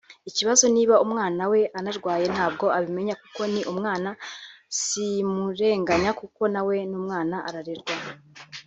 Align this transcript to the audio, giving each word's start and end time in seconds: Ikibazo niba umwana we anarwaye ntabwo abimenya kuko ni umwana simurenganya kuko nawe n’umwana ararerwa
Ikibazo 0.29 0.65
niba 0.75 0.95
umwana 1.05 1.43
we 1.51 1.61
anarwaye 1.77 2.25
ntabwo 2.35 2.65
abimenya 2.77 3.15
kuko 3.21 3.41
ni 3.53 3.61
umwana 3.71 4.09
simurenganya 4.81 6.11
kuko 6.19 6.41
nawe 6.53 6.75
n’umwana 6.89 7.35
ararerwa 7.47 7.93